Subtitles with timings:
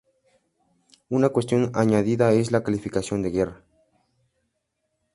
[1.09, 3.63] Una cuestión añadida es la calificación de guerra.